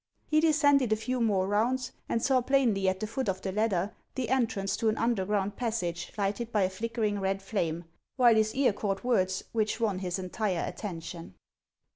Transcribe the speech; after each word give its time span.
He 0.25 0.39
descended 0.39 0.91
a 0.91 0.95
few 0.95 1.21
more 1.21 1.45
rounds, 1.47 1.91
and 2.09 2.23
saw 2.23 2.41
plainly 2.41 2.89
at 2.89 2.99
the 3.01 3.05
foot 3.05 3.29
of 3.29 3.43
the 3.43 3.51
ladder 3.51 3.93
the 4.15 4.29
entrance 4.29 4.75
to 4.77 4.89
an 4.89 4.97
underground 4.97 5.55
passage 5.57 6.11
lighted 6.17 6.51
by 6.51 6.63
a 6.63 6.71
flickering 6.71 7.19
red 7.19 7.39
flame, 7.39 7.85
while 8.15 8.33
his 8.33 8.55
ear 8.55 8.73
caught 8.73 9.03
words 9.03 9.43
which 9.51 9.79
won 9.79 9.99
his 9.99 10.17
entire 10.17 10.67
attention. 10.67 11.35